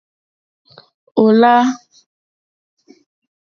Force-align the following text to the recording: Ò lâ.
Ò 1.23 1.25
lâ. 1.41 1.53